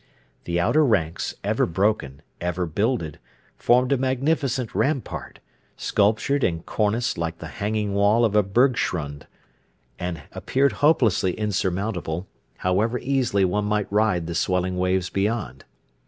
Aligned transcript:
The 0.45 0.59
outer 0.59 0.83
ranks, 0.83 1.35
ever 1.43 1.67
broken, 1.67 2.23
ever 2.41 2.65
builded, 2.65 3.19
formed 3.55 3.91
a 3.91 3.97
magnificent 3.99 4.73
rampart, 4.73 5.37
sculptured 5.77 6.43
and 6.43 6.65
corniced 6.65 7.19
like 7.19 7.37
the 7.37 7.45
hanging 7.61 7.93
wall 7.93 8.25
of 8.25 8.35
a 8.35 8.41
bergschrund, 8.41 9.27
and 9.99 10.23
appeared 10.31 10.71
hopelessly 10.81 11.33
insurmountable, 11.33 12.25
however 12.57 12.97
easily 12.97 13.45
one 13.45 13.65
might 13.65 13.93
ride 13.93 14.25
the 14.25 14.33
swelling 14.33 14.79
waves 14.79 15.11
beyond. 15.11 15.65